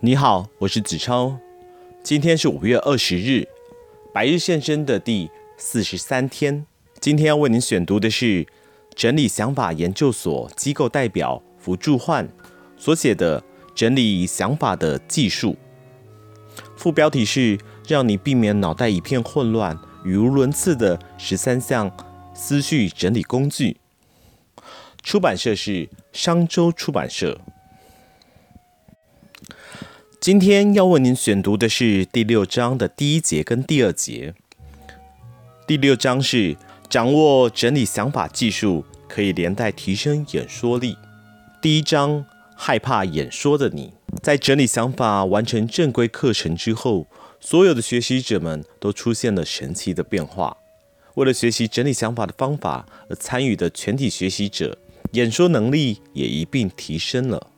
[0.00, 1.38] 你好，我是子超。
[2.04, 3.48] 今天是五月二十日，
[4.14, 6.64] 百日献身的第四十三天。
[7.00, 8.46] 今天要为您选读的是
[8.94, 12.28] 整理想法研究所机构代表福助焕
[12.76, 13.40] 所写的
[13.74, 15.52] 《整理想法的技术》。
[16.76, 17.58] 副标题是
[17.88, 21.90] “让你避免脑袋一片混乱、语无伦次的十三项
[22.32, 23.78] 思绪整理工具”。
[25.02, 27.40] 出版社是商周出版社。
[30.20, 34.34] 今天要为您选读的是第六章的第一节跟第二节。
[35.64, 36.56] 第六章是
[36.90, 40.96] 掌握整理想法技术，可以连带提升演说力。
[41.62, 42.26] 第一章，
[42.56, 47.06] 害怕演说的你，在整理想法完成正规课程之后，
[47.38, 50.56] 所有的学习者们都出现了神奇的变化。
[51.14, 54.76] 为了学习整理想法的方法而参与的全体学习者，
[55.12, 57.52] 演说能力也一并提升了。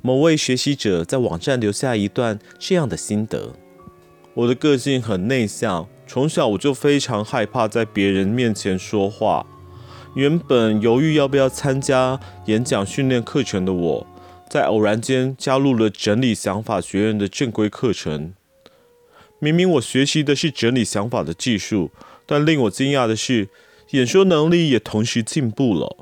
[0.00, 3.54] 某位学习者在网站留下一段这样的心得：
[4.34, 9.44] 我的个性很内向，从小我就非常害怕在别人面前说话。
[10.14, 14.06] 原本犹豫要不要参加演讲训练课程的我，
[14.48, 18.32] 在偶然间加入了整理想法学院的正规课程。
[19.40, 21.90] 明明我学习的是整理想法的技术，
[22.24, 23.48] 但令我惊讶的是，
[23.90, 25.96] 演说能力也同时进步了。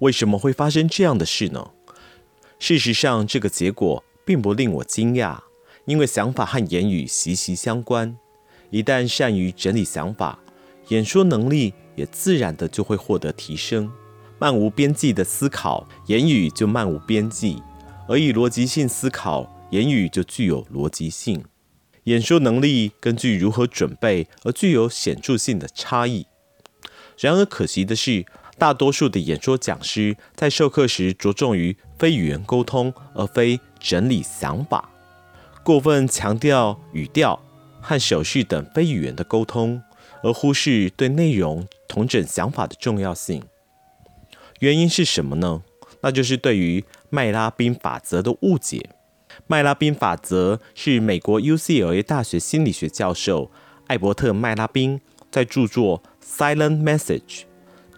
[0.00, 1.70] 为什么会发生这样的事呢？
[2.58, 5.38] 事实上，这个结果并不令我惊讶，
[5.84, 8.16] 因为想法和言语息息相关。
[8.70, 10.38] 一旦善于整理想法，
[10.88, 13.92] 演说能力也自然的就会获得提升。
[14.38, 17.62] 漫无边际的思考，言语就漫无边际；
[18.08, 21.44] 而以逻辑性思考，言语就具有逻辑性。
[22.04, 26.26] 演说能力根据如何准备而具有显著性的差异。
[27.18, 28.24] 然而，可惜的是，
[28.58, 34.90] 大多数的演说讲师在授课时着重于非语言沟通，而非整理想法，
[35.62, 37.42] 过分强调语调
[37.80, 39.82] 和手势等非语言的沟通，
[40.22, 43.42] 而忽视对内容同整想法的重要性。
[44.60, 45.62] 原因是什么呢？
[46.00, 48.90] 那就是对于麦拉宾法则的误解。
[49.46, 53.50] 麦拉宾法则是美国 UCLA 大学心理学教授
[53.88, 56.02] 艾伯特·麦拉宾在著作
[56.56, 57.20] 《Silent Message》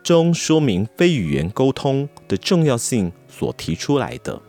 [0.09, 4.41] 中说明非语言沟通的重要性所提出来的。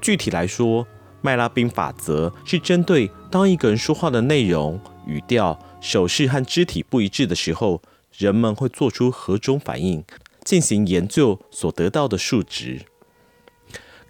[0.00, 0.86] 具体来说，
[1.20, 7.82] 麦拉宾法则是针对当一个人说话的内容、语调、手势和肢体不一致的时候，
[8.16, 10.04] 人们会做出何种反应
[10.44, 12.82] 进行研究所得到的数值。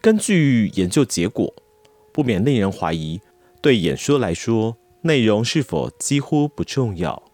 [0.02, 1.54] 根据研究结果，
[2.12, 3.22] 不免令人怀疑，
[3.62, 7.29] 对演说来说，内容是否几乎不重要？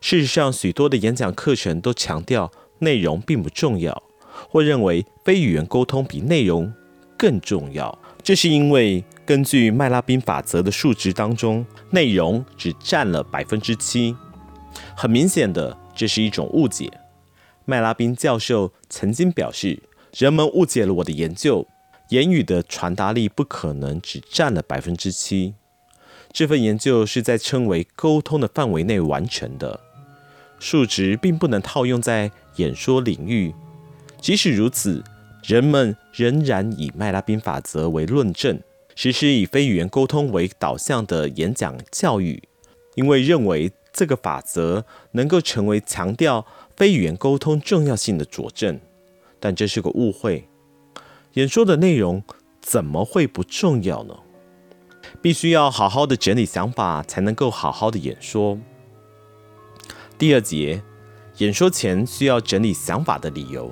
[0.00, 4.02] 事实上，许多的演讲课程都强调内容并不重要，
[4.48, 6.72] 或认为非语言沟通比内容
[7.16, 7.98] 更重要。
[8.22, 14.14] 这是因为根据麦拉宾法则的数值当中，内容只占了百分之七。
[14.96, 16.90] 很明显的，这是一种误解。
[17.64, 19.82] 麦拉宾教授曾经表示，
[20.16, 21.66] 人们误解了我的研究，
[22.10, 25.54] 言语的传达力不可能只占了百分之七。
[26.32, 29.80] 这份研究是在称为沟通的范围内完成的。
[30.58, 33.54] 数值并不能套用在演说领域。
[34.20, 35.02] 即使如此，
[35.44, 38.60] 人们仍然以麦拉宾法则为论证，
[38.94, 42.42] 实施以非语言沟通为导向的演讲教育，
[42.94, 46.46] 因为认为这个法则能够成为强调
[46.76, 48.80] 非语言沟通重要性的佐证。
[49.38, 50.48] 但这是个误会。
[51.34, 52.22] 演说的内容
[52.60, 54.16] 怎么会不重要呢？
[55.22, 58.58] 必须要好好的整理想法，才能够好好的演说。
[60.18, 60.82] 第二节，
[61.38, 63.70] 演说前需要整理想法的理由。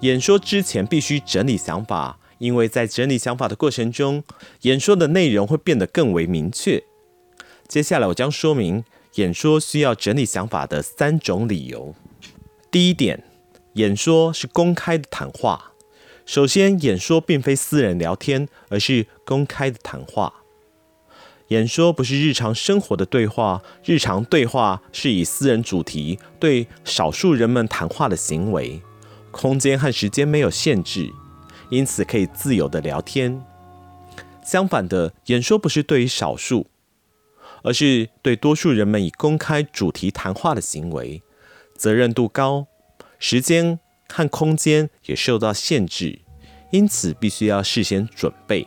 [0.00, 4.22] 演说之前必须整理想法，因为在整理想法的过程中，
[4.62, 6.82] 演说的内容会变得更为明确。
[7.66, 8.84] 接下来我将说明
[9.14, 11.94] 演说需要整理想法的三种理由。
[12.70, 13.24] 第一点，
[13.72, 15.72] 演说是公开的谈话。
[16.26, 20.42] 首先，演说并非私人聊天，而是公开的谈话。
[21.48, 28.82] 演说不是日常生活的对话，日常对话是以私人主题对少数人们谈话的行为，
[29.30, 31.08] 空间和时间没有限制，
[31.70, 33.40] 因此可以自由的聊天。
[34.44, 36.66] 相反的，演说不是对于少数，
[37.62, 41.22] 而是对多数人们以公开主题谈话的行为，
[41.76, 42.66] 责任度高，
[43.20, 43.78] 时间
[44.08, 46.20] 和空间也受到限制，
[46.72, 48.66] 因此必须要事先准备。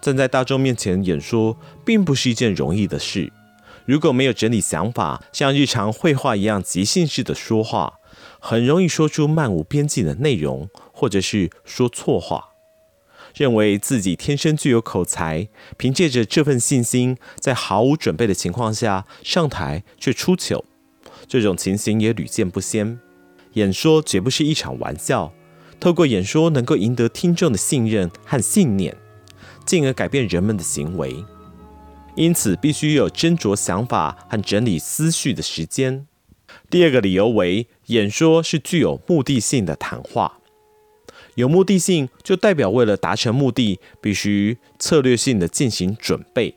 [0.00, 3.32] 站在大众面前演说，并不是一件容易的事。
[3.84, 7.94] 如果没有整理想法，像日常会话一样即兴式的说话，
[8.38, 12.50] 很容易说出漫无边际的内容，或者是说错话。
[13.34, 20.64] 认为自己天生具有口才，凭借着这份信心，在毫无准备的情况下上台却出糗。
[21.26, 22.98] 这种情形也屡见不鲜。
[23.54, 25.32] 演说绝不是一场玩笑，
[25.78, 28.96] 透过演说能够赢得听众的信任和信念，
[29.68, 31.22] 进而改变人们的行为。
[32.16, 36.06] 因此，必须有斟酌想法和整理思绪的时间。
[36.70, 40.38] 第二个理由为，演说是具有目的性的谈话。
[41.34, 46.56] 有目的性，就代表为了达成目的，必须策略性的进行准备。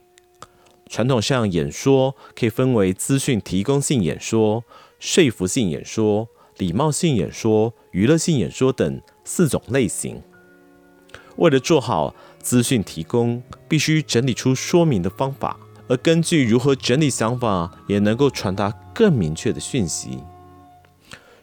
[0.88, 4.64] 传统上，演说可以分为资讯提供性演说、
[4.98, 10.22] 说服性演说、礼貌性演说、娱乐性演说等四种类型。
[11.36, 15.56] 为了做好资讯提供，必须整理出说明的方法，
[15.88, 20.18] 而根据如何整理想法，也能够传达更明确的讯息。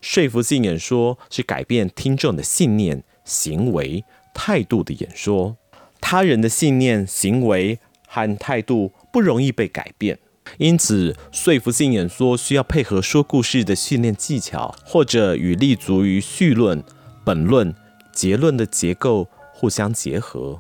[0.01, 3.03] 说服性演说是改变听众的信念。
[3.25, 4.03] 行为
[4.33, 5.55] 态度的演说，
[6.01, 10.17] 他人的信念、行为和态度不容易被改变，
[10.57, 16.83] 因此说服性演说需要配合说故事的训练技巧，或者与立足于绪论、
[17.23, 17.75] 本论、
[18.11, 20.59] 结论的结构互相结合。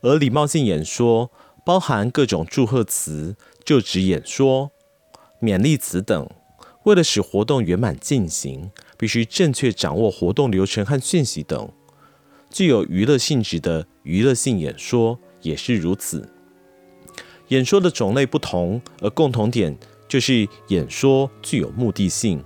[0.00, 1.30] 而礼貌性演说
[1.64, 4.70] 包含各种祝贺词、就职演说、
[5.40, 6.28] 勉励词等，
[6.84, 11.70] 为了使活动圆满进行，必须正确掌握活动流程和讯息等。
[12.50, 16.28] 具有娱乐性质的娱乐性演说也是如此。
[17.48, 19.76] 演说的种类不同，而共同点
[20.08, 22.42] 就是演说具有目的性，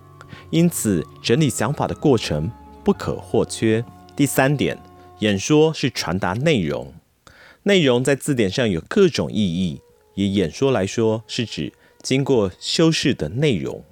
[0.51, 2.51] 因此整理想法的过程
[2.83, 3.85] 不可或缺。
[4.17, 4.77] 第三点，
[5.21, 6.93] 演说是传达内容，
[7.64, 9.81] 内容在字典上有各种意义，
[10.14, 11.73] 以演说来说，是指
[12.03, 13.85] 经过修饰的内容，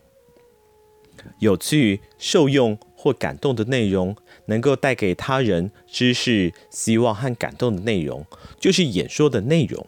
[1.39, 4.17] 有趣、受用或感动的内容。
[4.47, 8.27] 能够带给他人知识、希望和感动的内容，
[8.59, 9.87] 就是演说的内容。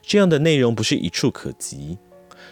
[0.00, 1.98] 这样的内容不是一触可及，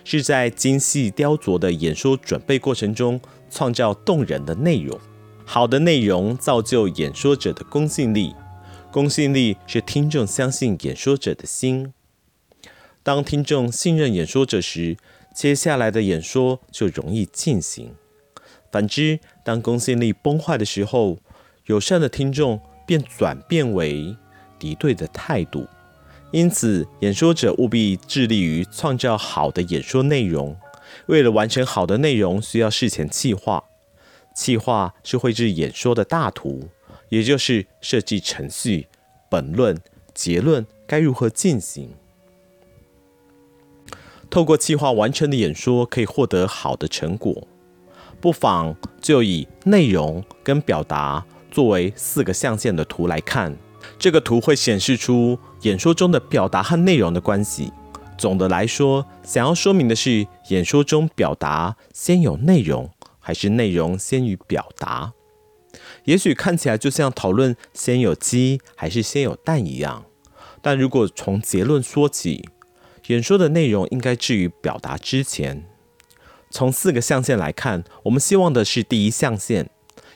[0.03, 4.99] 是在精细雕琢的演说准备过程中创造动人的内容。
[5.45, 8.35] 好的内容造就演说者的公信力，
[8.97, 11.93] 公信力是听众相信演说者的心。
[13.03, 14.97] 当听众信任演说者时，
[15.35, 17.95] 接下来的演说就容易进行。
[18.73, 21.19] 反之，当公信力崩坏的时候，
[21.67, 24.17] 友善的听众便转变为
[24.59, 25.67] 敌对的态度。
[26.33, 30.57] 因此，演说者务必致力于创造好的演说内容。
[31.05, 33.63] 为了完成好的内容，需要事前企划。
[34.35, 36.71] 企划是绘制演说的大图，
[37.09, 38.87] 也就是设计程序、
[39.31, 39.79] 本论、
[40.15, 41.91] 结论该如何进行。
[44.29, 47.47] 透过计划完成的演说，可以获得好的成果。
[48.21, 53.57] 不妨就以内容跟表达作为四个象限的图来看，
[53.99, 57.73] 这个图会显示出演说中的表达和内容的关系。
[58.19, 65.13] 总的来说，想要说明的是，演说中表达先有内容，还是内容先于表达？
[66.05, 70.05] 也许看起来就像讨论先有鸡还是先有蛋一样，
[70.61, 72.49] 但如果从结论说起，
[73.09, 75.65] 演说的内容应该置于表达之前。
[76.51, 79.69] 从四个象限来看，我们希望的是第一象限，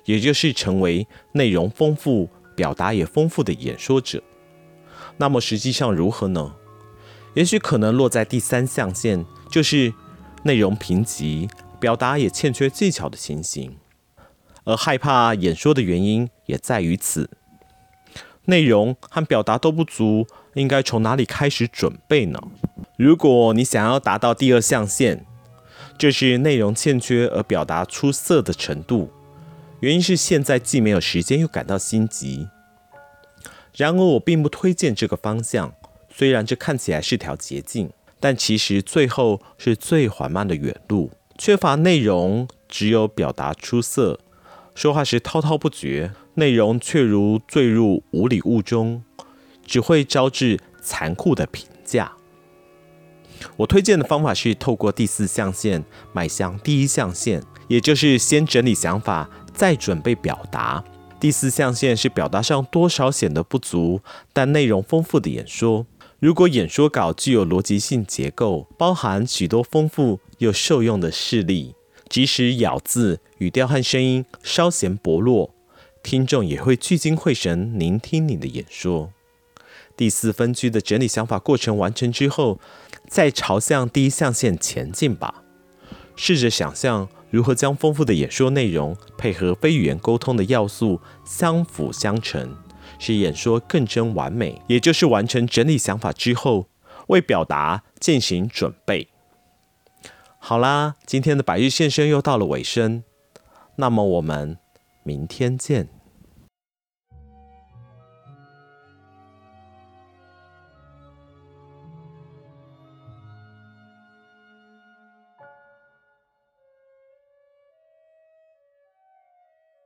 [0.05, 4.23] 也就是成为内容丰富、表达也丰富的演说者。
[5.19, 6.55] 那么实际上如何呢？
[7.35, 9.93] 也许可能落在第三象限，就是
[10.45, 13.77] 内容贫瘠、表达也欠缺技巧的情形。
[14.65, 17.31] 而害怕演说的原因也在于此：
[18.45, 22.41] 内容和表达都不足，应该从哪里开始准备呢？
[22.97, 25.25] 如果你想要达到第二象限，
[25.97, 29.11] 这是内容欠缺而表达出色的程度，
[29.81, 32.49] 原因是现在既没有时间又感到心急。
[33.77, 35.73] 然而，我并不推荐这个方向。
[36.13, 41.13] 虽然这看起来是条捷径，但其实最后是最缓慢的远路。
[41.39, 44.19] 缺乏内容，只有表达出色，
[44.81, 49.05] 说话时滔滔不绝，内容却如坠入无里雾中，
[49.63, 52.13] 只会招致残酷的评价。
[53.59, 55.85] 我推荐的方法是透过第四象限
[56.15, 60.83] 迈向第一象限，也就是先整理想法，再准备表达。
[61.21, 64.01] 第四象限是表达上多少显得不足，
[64.33, 65.85] 但内容丰富的演说。
[66.21, 71.75] 如果演说稿具有逻辑性结构，包含许多丰富又受用的事例，
[72.11, 75.55] 即使咬字、语调和声音稍显薄弱，
[76.03, 79.13] 听众也会聚精会神聆听你的演说。
[79.97, 82.59] 第四分区的整理想法过程完成之后，
[83.09, 85.45] 再朝向第一象限前进吧。
[86.17, 92.57] 试着想象如何将丰富的演说内容配合非语言沟通的要素相辅相成，
[92.99, 96.67] 使演说更臻完美，也就是完成整理想法之后，
[97.07, 99.09] 为表达进行准备。
[100.51, 103.05] 好啦，今天的百日献声又到了尾声，
[103.77, 104.59] 那么我们
[105.05, 105.89] 明天见。